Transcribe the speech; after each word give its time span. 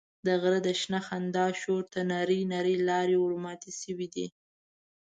د 0.25 0.27
غره 0.41 0.59
د 0.67 0.69
شنه 0.81 0.99
خندا 1.07 1.45
شور 1.61 1.83
ته 1.93 1.99
نرۍ 2.11 2.41
نرۍ 2.53 2.75
لارې 2.89 3.17
ورماتې 3.19 3.71
شوې 3.81 4.07
دي. 4.15 4.27